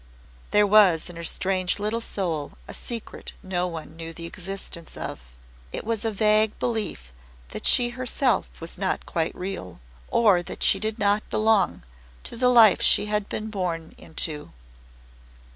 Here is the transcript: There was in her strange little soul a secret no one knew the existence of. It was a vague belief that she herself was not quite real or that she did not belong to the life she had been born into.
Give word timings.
There 0.49 0.65
was 0.65 1.11
in 1.11 1.15
her 1.15 1.23
strange 1.23 1.77
little 1.77 2.01
soul 2.01 2.53
a 2.67 2.73
secret 2.73 3.33
no 3.43 3.67
one 3.67 3.95
knew 3.95 4.13
the 4.13 4.25
existence 4.25 4.97
of. 4.97 5.19
It 5.71 5.85
was 5.85 6.03
a 6.03 6.11
vague 6.11 6.57
belief 6.57 7.13
that 7.49 7.67
she 7.67 7.89
herself 7.89 8.47
was 8.59 8.79
not 8.79 9.05
quite 9.05 9.35
real 9.35 9.79
or 10.07 10.41
that 10.41 10.63
she 10.63 10.79
did 10.79 10.97
not 10.97 11.29
belong 11.29 11.83
to 12.23 12.35
the 12.35 12.49
life 12.49 12.81
she 12.81 13.05
had 13.05 13.29
been 13.29 13.51
born 13.51 13.93
into. 13.95 14.51